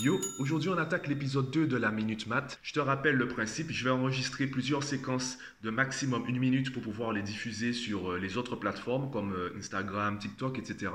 Yo, 0.00 0.20
aujourd'hui 0.38 0.68
on 0.68 0.78
attaque 0.78 1.08
l'épisode 1.08 1.50
2 1.50 1.66
de 1.66 1.76
la 1.76 1.90
Minute 1.90 2.28
Math. 2.28 2.60
Je 2.62 2.72
te 2.72 2.78
rappelle 2.78 3.16
le 3.16 3.26
principe, 3.26 3.72
je 3.72 3.82
vais 3.82 3.90
enregistrer 3.90 4.46
plusieurs 4.46 4.84
séquences 4.84 5.38
de 5.64 5.70
maximum 5.70 6.24
une 6.28 6.38
minute 6.38 6.72
pour 6.72 6.84
pouvoir 6.84 7.12
les 7.12 7.20
diffuser 7.20 7.72
sur 7.72 8.12
euh, 8.12 8.18
les 8.18 8.36
autres 8.36 8.54
plateformes 8.54 9.10
comme 9.10 9.32
euh, 9.32 9.50
Instagram, 9.58 10.16
TikTok, 10.16 10.60
etc 10.60 10.92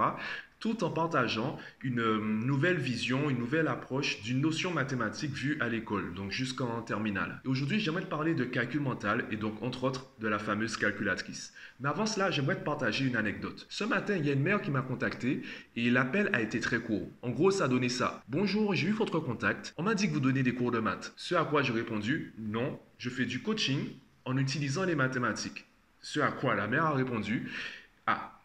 tout 0.63 0.85
en 0.85 0.89
partageant 0.89 1.59
une 1.81 1.99
euh, 1.99 2.19
nouvelle 2.21 2.77
vision, 2.77 3.29
une 3.29 3.37
nouvelle 3.37 3.67
approche 3.67 4.21
d'une 4.21 4.39
notion 4.39 4.71
mathématique 4.71 5.33
vue 5.33 5.57
à 5.59 5.67
l'école, 5.67 6.13
donc 6.13 6.31
jusqu'en 6.31 6.81
terminale. 6.81 7.41
Et 7.43 7.49
aujourd'hui, 7.49 7.81
j'aimerais 7.81 8.03
te 8.03 8.07
parler 8.07 8.33
de 8.33 8.45
calcul 8.45 8.79
mental 8.79 9.25
et 9.29 9.35
donc 9.35 9.61
entre 9.61 9.83
autres 9.83 10.09
de 10.21 10.27
la 10.29 10.39
fameuse 10.39 10.77
calculatrice. 10.77 11.53
Mais 11.81 11.89
avant 11.89 12.05
cela, 12.05 12.31
j'aimerais 12.31 12.55
te 12.55 12.63
partager 12.63 13.03
une 13.03 13.17
anecdote. 13.17 13.65
Ce 13.67 13.83
matin, 13.83 14.15
il 14.15 14.25
y 14.25 14.29
a 14.29 14.33
une 14.33 14.41
mère 14.41 14.61
qui 14.61 14.71
m'a 14.71 14.81
contacté 14.81 15.41
et 15.75 15.89
l'appel 15.89 16.29
a 16.31 16.39
été 16.39 16.61
très 16.61 16.79
court. 16.79 17.09
En 17.23 17.31
gros, 17.31 17.51
ça 17.51 17.65
a 17.65 17.67
donné 17.67 17.89
ça. 17.89 18.23
Bonjour, 18.29 18.73
j'ai 18.73 18.87
eu 18.87 18.93
votre 18.93 19.19
contact. 19.19 19.73
On 19.75 19.83
m'a 19.83 19.95
dit 19.95 20.07
que 20.07 20.13
vous 20.13 20.21
donnez 20.21 20.43
des 20.43 20.53
cours 20.53 20.71
de 20.71 20.79
maths. 20.79 21.11
Ce 21.17 21.35
à 21.35 21.43
quoi 21.43 21.61
j'ai 21.61 21.73
répondu, 21.73 22.35
non, 22.37 22.79
je 22.99 23.09
fais 23.09 23.25
du 23.25 23.41
coaching 23.41 23.79
en 24.23 24.37
utilisant 24.37 24.85
les 24.85 24.95
mathématiques. 24.95 25.65
Ce 25.99 26.21
à 26.21 26.31
quoi 26.31 26.55
la 26.55 26.67
mère 26.67 26.85
a 26.85 26.93
répondu, 26.93 27.51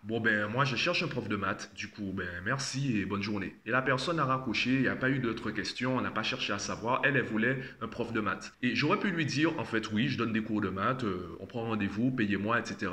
bon 0.04 0.20
ben 0.20 0.46
moi 0.48 0.64
je 0.64 0.76
cherche 0.76 1.02
un 1.02 1.08
prof 1.08 1.28
de 1.28 1.36
maths, 1.36 1.72
du 1.74 1.88
coup 1.88 2.12
ben 2.14 2.28
merci 2.44 2.98
et 2.98 3.04
bonne 3.04 3.22
journée. 3.22 3.56
Et 3.66 3.70
la 3.70 3.82
personne 3.82 4.18
a 4.20 4.24
raccroché, 4.24 4.70
il 4.70 4.82
n'y 4.82 4.88
a 4.88 4.96
pas 4.96 5.10
eu 5.10 5.18
d'autres 5.18 5.50
questions, 5.50 5.96
on 5.96 6.00
n'a 6.00 6.10
pas 6.10 6.22
cherché 6.22 6.52
à 6.52 6.58
savoir, 6.58 7.02
elle, 7.04 7.16
elle 7.16 7.24
voulait 7.24 7.58
un 7.80 7.88
prof 7.88 8.12
de 8.12 8.20
maths. 8.20 8.52
Et 8.62 8.74
j'aurais 8.74 8.98
pu 8.98 9.10
lui 9.10 9.26
dire, 9.26 9.58
en 9.58 9.64
fait 9.64 9.90
oui, 9.92 10.08
je 10.08 10.18
donne 10.18 10.32
des 10.32 10.42
cours 10.42 10.60
de 10.60 10.68
maths, 10.68 11.04
euh, 11.04 11.36
on 11.40 11.46
prend 11.46 11.62
rendez-vous, 11.62 12.10
payez-moi, 12.10 12.58
etc. 12.58 12.90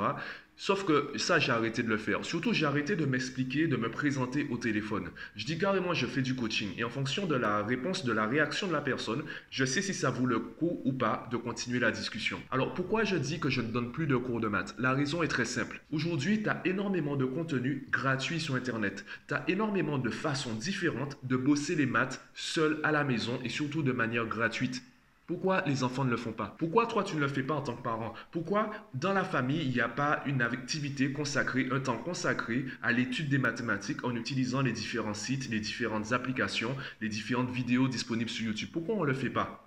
Sauf 0.58 0.84
que 0.84 1.10
ça, 1.16 1.38
j'ai 1.38 1.52
arrêté 1.52 1.82
de 1.82 1.88
le 1.88 1.98
faire. 1.98 2.24
Surtout, 2.24 2.54
j'ai 2.54 2.64
arrêté 2.64 2.96
de 2.96 3.04
m'expliquer, 3.04 3.66
de 3.66 3.76
me 3.76 3.90
présenter 3.90 4.46
au 4.50 4.56
téléphone. 4.56 5.10
Je 5.36 5.44
dis 5.44 5.58
carrément, 5.58 5.92
je 5.92 6.06
fais 6.06 6.22
du 6.22 6.34
coaching. 6.34 6.70
Et 6.78 6.84
en 6.84 6.88
fonction 6.88 7.26
de 7.26 7.34
la 7.34 7.62
réponse, 7.62 8.06
de 8.06 8.12
la 8.12 8.26
réaction 8.26 8.66
de 8.66 8.72
la 8.72 8.80
personne, 8.80 9.22
je 9.50 9.66
sais 9.66 9.82
si 9.82 9.92
ça 9.92 10.08
vaut 10.08 10.24
le 10.24 10.38
coup 10.38 10.80
ou 10.84 10.94
pas 10.94 11.28
de 11.30 11.36
continuer 11.36 11.78
la 11.78 11.90
discussion. 11.90 12.40
Alors, 12.50 12.72
pourquoi 12.72 13.04
je 13.04 13.16
dis 13.16 13.38
que 13.38 13.50
je 13.50 13.60
ne 13.60 13.70
donne 13.70 13.92
plus 13.92 14.06
de 14.06 14.16
cours 14.16 14.40
de 14.40 14.48
maths? 14.48 14.74
La 14.78 14.94
raison 14.94 15.22
est 15.22 15.28
très 15.28 15.44
simple. 15.44 15.82
Aujourd'hui, 15.92 16.42
tu 16.42 16.48
as 16.48 16.62
énormément 16.64 17.16
de 17.16 17.26
contenu 17.26 17.86
gratuit 17.90 18.40
sur 18.40 18.54
Internet. 18.54 19.04
Tu 19.28 19.34
as 19.34 19.44
énormément 19.48 19.98
de 19.98 20.10
façons 20.10 20.54
différentes 20.54 21.18
de 21.22 21.36
bosser 21.36 21.74
les 21.74 21.86
maths 21.86 22.26
seul 22.34 22.80
à 22.82 22.92
la 22.92 23.04
maison 23.04 23.38
et 23.44 23.50
surtout 23.50 23.82
de 23.82 23.92
manière 23.92 24.26
gratuite. 24.26 24.82
Pourquoi 25.26 25.62
les 25.66 25.82
enfants 25.82 26.04
ne 26.04 26.10
le 26.10 26.16
font 26.16 26.32
pas? 26.32 26.54
Pourquoi 26.56 26.86
toi 26.86 27.02
tu 27.02 27.16
ne 27.16 27.20
le 27.20 27.26
fais 27.26 27.42
pas 27.42 27.54
en 27.54 27.60
tant 27.60 27.74
que 27.74 27.82
parent? 27.82 28.14
Pourquoi 28.30 28.70
dans 28.94 29.12
la 29.12 29.24
famille 29.24 29.60
il 29.60 29.70
n'y 29.70 29.80
a 29.80 29.88
pas 29.88 30.22
une 30.26 30.40
activité 30.40 31.12
consacrée, 31.12 31.66
un 31.72 31.80
temps 31.80 31.98
consacré 31.98 32.64
à 32.80 32.92
l'étude 32.92 33.28
des 33.28 33.38
mathématiques 33.38 34.04
en 34.04 34.14
utilisant 34.14 34.60
les 34.60 34.72
différents 34.72 35.14
sites, 35.14 35.48
les 35.48 35.58
différentes 35.58 36.12
applications, 36.12 36.76
les 37.00 37.08
différentes 37.08 37.50
vidéos 37.50 37.88
disponibles 37.88 38.30
sur 38.30 38.46
YouTube? 38.46 38.70
Pourquoi 38.72 38.94
on 38.94 39.02
ne 39.02 39.06
le 39.06 39.14
fait 39.14 39.30
pas? 39.30 39.65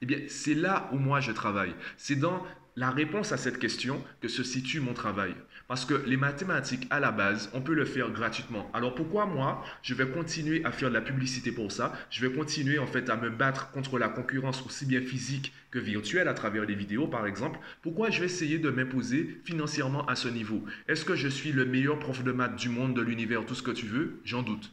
Eh 0.00 0.06
bien 0.06 0.18
c'est 0.28 0.54
là 0.54 0.88
où 0.92 0.98
moi 0.98 1.20
je 1.20 1.32
travaille. 1.32 1.74
C'est 1.96 2.16
dans 2.16 2.44
la 2.76 2.90
réponse 2.90 3.32
à 3.32 3.36
cette 3.36 3.58
question 3.58 4.02
que 4.20 4.28
se 4.28 4.44
situe 4.44 4.78
mon 4.78 4.94
travail. 4.94 5.34
Parce 5.66 5.84
que 5.84 6.02
les 6.06 6.16
mathématiques, 6.16 6.86
à 6.88 7.00
la 7.00 7.10
base, 7.10 7.50
on 7.52 7.60
peut 7.60 7.74
le 7.74 7.84
faire 7.84 8.10
gratuitement. 8.10 8.70
Alors 8.72 8.94
pourquoi 8.94 9.26
moi, 9.26 9.62
je 9.82 9.94
vais 9.94 10.06
continuer 10.06 10.64
à 10.64 10.70
faire 10.70 10.88
de 10.88 10.94
la 10.94 11.02
publicité 11.02 11.52
pour 11.52 11.72
ça? 11.72 11.92
Je 12.08 12.26
vais 12.26 12.34
continuer 12.34 12.78
en 12.78 12.86
fait 12.86 13.10
à 13.10 13.16
me 13.16 13.28
battre 13.28 13.70
contre 13.72 13.98
la 13.98 14.08
concurrence 14.08 14.64
aussi 14.64 14.86
bien 14.86 15.02
physique 15.02 15.52
que 15.70 15.78
virtuelle 15.78 16.28
à 16.28 16.34
travers 16.34 16.64
les 16.64 16.74
vidéos 16.74 17.08
par 17.08 17.26
exemple? 17.26 17.58
Pourquoi 17.82 18.10
je 18.10 18.20
vais 18.20 18.26
essayer 18.26 18.58
de 18.58 18.70
m'imposer 18.70 19.40
financièrement 19.44 20.06
à 20.06 20.14
ce 20.14 20.28
niveau? 20.28 20.64
Est-ce 20.86 21.04
que 21.04 21.16
je 21.16 21.28
suis 21.28 21.52
le 21.52 21.66
meilleur 21.66 21.98
prof 21.98 22.22
de 22.22 22.32
maths 22.32 22.56
du 22.56 22.68
monde, 22.68 22.94
de 22.94 23.02
l'univers, 23.02 23.44
tout 23.44 23.56
ce 23.56 23.62
que 23.62 23.72
tu 23.72 23.86
veux? 23.86 24.20
J'en 24.24 24.42
doute. 24.42 24.72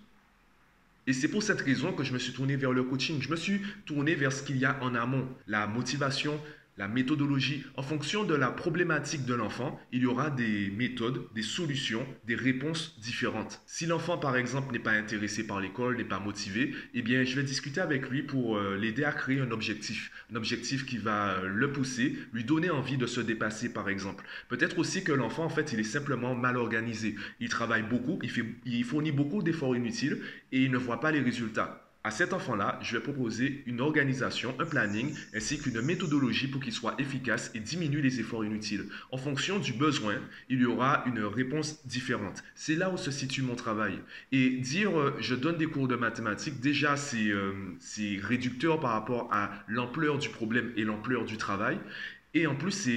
Et 1.08 1.14
c'est 1.14 1.28
pour 1.28 1.44
cette 1.44 1.62
raison 1.62 1.94
que 1.94 2.04
je 2.04 2.14
me 2.14 2.20
suis 2.20 2.34
tourné 2.34 2.56
vers 2.56 2.72
le 2.72 2.84
coaching. 2.84 3.22
Je 3.22 3.30
me 3.30 3.36
suis 3.36 3.62
tourné 3.86 4.16
vers 4.16 4.32
ce 4.32 4.44
qu'il 4.44 4.58
y 4.58 4.66
a 4.66 4.82
en 4.82 4.96
amont, 4.96 5.28
la 5.48 5.68
motivation, 5.68 6.40
la 6.78 6.88
méthodologie, 6.90 7.64
en 7.78 7.84
fonction 7.84 8.26
de 8.26 8.36
la 8.36 8.52
problématique 8.52 9.26
de 9.26 9.34
l'enfant, 9.34 9.80
il 9.94 10.02
y 10.02 10.06
aura 10.06 10.30
des 10.30 10.70
méthodes, 10.72 11.26
des 11.34 11.42
solutions, 11.42 12.06
des 12.26 12.36
réponses 12.36 13.00
différentes. 13.00 13.62
Si 13.66 13.86
l'enfant, 13.86 14.18
par 14.18 14.36
exemple, 14.36 14.74
n'est 14.74 14.80
pas 14.80 14.92
intéressé 14.92 15.48
par 15.48 15.62
l'école, 15.62 15.96
n'est 15.96 16.04
pas 16.04 16.20
motivé, 16.20 16.74
eh 16.94 17.02
bien, 17.02 17.24
je 17.24 17.36
vais 17.36 17.44
discuter 17.44 17.80
avec 17.80 18.10
lui 18.10 18.24
pour 18.24 18.58
euh, 18.58 18.76
l'aider 18.76 19.06
à 19.06 19.14
créer 19.14 19.40
un 19.40 19.52
objectif. 19.52 20.12
Un 20.34 20.36
objectif 20.36 20.86
qui 20.86 20.98
va 20.98 21.36
euh, 21.36 21.48
le 21.48 21.72
pousser, 21.72 22.18
lui 22.34 22.44
donner 22.44 22.70
envie 22.70 22.98
de 22.98 23.06
se 23.06 23.22
dépasser, 23.22 23.72
par 23.72 23.88
exemple. 23.88 24.26
Peut-être 24.50 24.78
aussi 24.78 25.04
que 25.04 25.14
l'enfant, 25.14 25.46
en 25.46 25.50
fait, 25.50 25.72
il 25.72 25.80
est 25.80 25.84
simplement 25.84 26.36
mal 26.36 26.58
organisé. 26.58 27.16
Il 27.40 27.48
travaille 27.48 27.84
beaucoup, 27.84 28.20
il, 28.66 28.84
fournit 28.84 29.12
beaucoup 29.12 29.42
d'efforts 29.42 29.76
inutiles 29.76 30.22
et 30.52 30.64
il 30.64 30.72
ne 30.72 30.78
voit 30.78 31.00
pas 31.00 31.12
les 31.12 31.22
résultats. 31.22 31.85
À 32.06 32.12
cet 32.12 32.34
enfant-là, 32.34 32.78
je 32.84 32.96
vais 32.96 33.02
proposer 33.02 33.64
une 33.66 33.82
organisation, 33.82 34.56
un 34.60 34.66
planning, 34.66 35.12
ainsi 35.34 35.58
qu'une 35.58 35.82
méthodologie 35.82 36.48
pour 36.48 36.62
qu'il 36.62 36.72
soit 36.72 36.94
efficace 37.00 37.50
et 37.56 37.60
diminue 37.60 38.00
les 38.00 38.20
efforts 38.20 38.46
inutiles. 38.46 38.86
En 39.12 39.18
fonction 39.18 39.58
du 39.58 39.74
besoin, 39.74 40.14
il 40.48 40.62
y 40.62 40.68
aura 40.68 41.04
une 41.08 41.22
réponse 41.22 41.84
différente. 41.88 42.44
C'est 42.54 42.76
là 42.76 42.92
où 42.92 42.98
se 42.98 43.10
situe 43.10 43.42
mon 43.42 43.56
travail. 43.56 43.98
Et 44.32 44.52
dire 44.52 44.96
euh, 44.96 45.18
je 45.20 45.34
donne 45.34 45.58
des 45.58 45.66
cours 45.66 45.88
de 45.88 45.96
mathématiques, 45.96 46.60
déjà 46.60 46.94
euh, 47.16 47.54
c'est 47.80 48.20
réducteur 48.22 48.80
par 48.80 48.92
rapport 48.92 49.28
à 49.34 49.50
l'ampleur 49.68 50.20
du 50.20 50.30
problème 50.30 50.74
et 50.78 50.84
l'ampleur 50.84 51.26
du 51.26 51.38
travail. 51.38 51.80
Et 52.36 52.46
en 52.46 52.56
plus, 52.56 52.88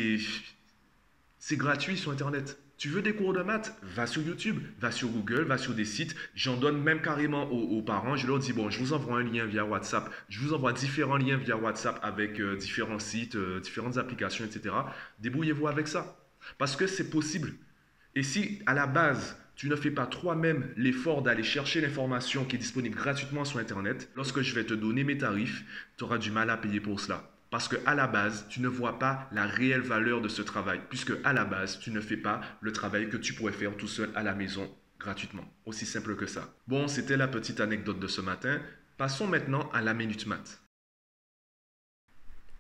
c'est 1.38 1.56
gratuit 1.56 1.96
sur 1.96 2.12
Internet. 2.12 2.58
Tu 2.78 2.88
veux 2.88 3.02
des 3.02 3.12
cours 3.12 3.32
de 3.32 3.42
maths? 3.42 3.76
Va 3.82 4.06
sur 4.06 4.22
YouTube, 4.22 4.62
va 4.78 4.92
sur 4.92 5.08
Google, 5.08 5.42
va 5.42 5.58
sur 5.58 5.74
des 5.74 5.84
sites. 5.84 6.14
J'en 6.36 6.56
donne 6.56 6.80
même 6.80 7.02
carrément 7.02 7.50
aux, 7.50 7.82
parents. 7.82 8.14
Je 8.14 8.28
leur 8.28 8.38
dis, 8.38 8.52
bon, 8.52 8.70
je 8.70 8.78
vous 8.78 8.92
envoie 8.92 9.18
un 9.18 9.24
lien 9.24 9.46
via 9.46 9.64
WhatsApp. 9.64 10.08
Je 10.28 10.38
vous 10.38 10.54
envoie 10.54 10.72
différents 10.72 11.16
liens 11.16 11.36
via 11.36 11.56
WhatsApp 11.56 11.98
avec 12.04 12.38
euh, 12.38 12.56
différents 12.56 13.00
sites, 13.00 13.34
euh, 13.34 13.58
différentes 13.58 13.98
applications, 13.98 14.44
etc. 14.44 14.76
Débrouillez-vous 15.18 15.66
avec 15.66 15.88
ça. 15.88 16.20
Parce 16.56 16.76
que 16.76 16.86
c'est 16.86 17.10
possible. 17.10 17.54
Et 18.14 18.22
si 18.22 18.62
à 18.64 18.74
la 18.74 18.86
base, 18.86 19.36
tu 19.56 19.68
ne 19.68 19.74
fais 19.74 19.90
pas 19.90 20.06
toi-même 20.06 20.72
l'effort 20.76 21.22
d'aller 21.22 21.42
chercher 21.42 21.80
l'information 21.80 22.44
qui 22.44 22.54
est 22.54 22.60
disponible 22.60 22.94
gratuitement 22.94 23.44
sur 23.44 23.58
Internet, 23.58 24.08
lorsque 24.14 24.42
je 24.42 24.54
vais 24.54 24.64
te 24.64 24.74
donner 24.74 25.02
mes 25.02 25.18
tarifs, 25.18 25.64
tu 25.96 26.04
auras 26.04 26.18
du 26.18 26.30
mal 26.30 26.48
à 26.48 26.56
payer 26.56 26.78
pour 26.78 27.00
cela. 27.00 27.28
Parce 27.50 27.68
que 27.68 27.76
à 27.86 27.94
la 27.94 28.06
base, 28.06 28.46
tu 28.48 28.60
ne 28.60 28.68
vois 28.68 28.98
pas 28.98 29.28
la 29.32 29.46
réelle 29.46 29.80
valeur 29.80 30.20
de 30.20 30.28
ce 30.28 30.42
travail, 30.42 30.80
puisque 30.90 31.12
à 31.24 31.32
la 31.32 31.44
base, 31.44 31.78
tu 31.78 31.90
ne 31.90 32.00
fais 32.00 32.16
pas 32.16 32.40
le 32.60 32.72
travail 32.72 33.08
que 33.08 33.16
tu 33.16 33.32
pourrais 33.32 33.52
faire 33.52 33.76
tout 33.76 33.88
seul 33.88 34.10
à 34.14 34.22
la 34.22 34.34
maison 34.34 34.70
gratuitement. 34.98 35.44
Aussi 35.64 35.86
simple 35.86 36.16
que 36.16 36.26
ça. 36.26 36.54
Bon, 36.66 36.88
c'était 36.88 37.16
la 37.16 37.28
petite 37.28 37.60
anecdote 37.60 38.00
de 38.00 38.08
ce 38.08 38.20
matin. 38.20 38.60
Passons 38.96 39.26
maintenant 39.26 39.70
à 39.72 39.80
la 39.80 39.94
minute 39.94 40.26
math. 40.26 40.60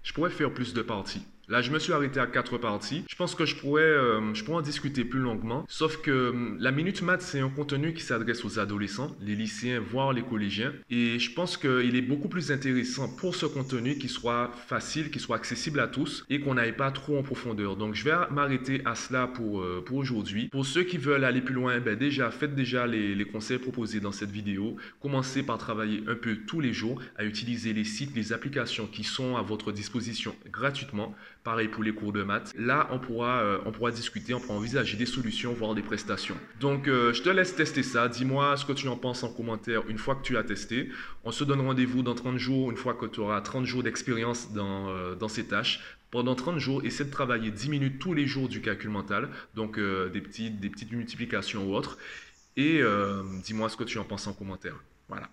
Je 0.02 0.12
pourrais 0.12 0.30
faire 0.30 0.54
plus 0.54 0.72
de 0.72 0.82
parties. 0.82 1.26
Là, 1.48 1.62
je 1.62 1.70
me 1.70 1.78
suis 1.78 1.94
arrêté 1.94 2.20
à 2.20 2.26
quatre 2.26 2.58
parties. 2.58 3.04
Je 3.08 3.16
pense 3.16 3.34
que 3.34 3.46
je 3.46 3.56
pourrais, 3.56 3.80
euh, 3.80 4.34
je 4.34 4.44
pourrais 4.44 4.58
en 4.58 4.62
discuter 4.62 5.02
plus 5.06 5.20
longuement. 5.20 5.64
Sauf 5.66 5.96
que 6.02 6.10
euh, 6.10 6.56
la 6.58 6.72
Minute 6.72 7.00
Math, 7.00 7.22
c'est 7.22 7.40
un 7.40 7.48
contenu 7.48 7.94
qui 7.94 8.02
s'adresse 8.02 8.44
aux 8.44 8.58
adolescents, 8.58 9.16
les 9.22 9.34
lycéens, 9.34 9.80
voire 9.80 10.12
les 10.12 10.20
collégiens. 10.20 10.74
Et 10.90 11.18
je 11.18 11.32
pense 11.32 11.56
qu'il 11.56 11.96
est 11.96 12.02
beaucoup 12.02 12.28
plus 12.28 12.52
intéressant 12.52 13.08
pour 13.16 13.34
ce 13.34 13.46
contenu 13.46 13.96
qui 13.96 14.08
soit 14.08 14.50
facile, 14.66 15.10
qui 15.10 15.20
soit 15.20 15.36
accessible 15.36 15.80
à 15.80 15.88
tous 15.88 16.26
et 16.28 16.40
qu'on 16.40 16.52
n'aille 16.52 16.76
pas 16.76 16.90
trop 16.90 17.18
en 17.18 17.22
profondeur. 17.22 17.76
Donc, 17.76 17.94
je 17.94 18.04
vais 18.04 18.12
m'arrêter 18.30 18.82
à 18.84 18.94
cela 18.94 19.26
pour, 19.26 19.62
euh, 19.62 19.82
pour 19.82 19.96
aujourd'hui. 19.96 20.48
Pour 20.48 20.66
ceux 20.66 20.82
qui 20.82 20.98
veulent 20.98 21.24
aller 21.24 21.40
plus 21.40 21.54
loin, 21.54 21.80
ben 21.80 21.96
déjà, 21.96 22.30
faites 22.30 22.54
déjà 22.54 22.86
les, 22.86 23.14
les 23.14 23.24
conseils 23.24 23.58
proposés 23.58 24.00
dans 24.00 24.12
cette 24.12 24.30
vidéo. 24.30 24.76
Commencez 25.00 25.42
par 25.42 25.56
travailler 25.56 26.02
un 26.08 26.14
peu 26.14 26.36
tous 26.46 26.60
les 26.60 26.74
jours 26.74 27.00
à 27.16 27.24
utiliser 27.24 27.72
les 27.72 27.84
sites, 27.84 28.14
les 28.14 28.34
applications 28.34 28.86
qui 28.86 29.02
sont 29.02 29.38
à 29.38 29.40
votre 29.40 29.72
disposition 29.72 30.36
gratuitement 30.52 31.16
Pareil 31.44 31.68
pour 31.68 31.82
les 31.82 31.92
cours 31.92 32.12
de 32.12 32.22
maths. 32.22 32.52
Là, 32.58 32.88
on 32.90 32.98
pourra, 32.98 33.40
euh, 33.40 33.58
on 33.64 33.72
pourra 33.72 33.90
discuter, 33.90 34.34
on 34.34 34.40
pourra 34.40 34.58
envisager 34.58 34.96
des 34.96 35.06
solutions, 35.06 35.54
voire 35.54 35.74
des 35.74 35.82
prestations. 35.82 36.36
Donc, 36.60 36.88
euh, 36.88 37.12
je 37.12 37.22
te 37.22 37.28
laisse 37.28 37.54
tester 37.54 37.82
ça. 37.82 38.08
Dis-moi 38.08 38.56
ce 38.56 38.64
que 38.64 38.72
tu 38.72 38.88
en 38.88 38.96
penses 38.96 39.22
en 39.22 39.32
commentaire 39.32 39.82
une 39.88 39.98
fois 39.98 40.16
que 40.16 40.22
tu 40.22 40.36
as 40.36 40.42
testé. 40.42 40.90
On 41.24 41.30
se 41.30 41.44
donne 41.44 41.60
rendez-vous 41.60 42.02
dans 42.02 42.14
30 42.14 42.38
jours, 42.38 42.70
une 42.70 42.76
fois 42.76 42.94
que 42.94 43.06
tu 43.06 43.20
auras 43.20 43.40
30 43.40 43.64
jours 43.64 43.82
d'expérience 43.82 44.52
dans, 44.52 44.88
euh, 44.88 45.14
dans 45.14 45.28
ces 45.28 45.46
tâches. 45.46 45.80
Pendant 46.10 46.34
30 46.34 46.58
jours, 46.58 46.84
essaie 46.84 47.04
de 47.04 47.10
travailler 47.10 47.50
10 47.50 47.68
minutes 47.68 47.98
tous 47.98 48.14
les 48.14 48.26
jours 48.26 48.48
du 48.48 48.60
calcul 48.60 48.90
mental, 48.90 49.28
donc 49.54 49.78
des, 49.78 50.20
petites, 50.22 50.58
des 50.58 50.70
petites 50.70 50.90
multiplications 50.90 51.68
ou 51.68 51.74
autres. 51.74 51.98
Et 52.56 52.82
dis-moi 53.44 53.68
ce 53.68 53.76
que 53.76 53.84
tu 53.84 53.98
en 53.98 54.04
penses 54.04 54.26
en 54.26 54.32
commentaire. 54.32 54.82
Voilà. 55.08 55.28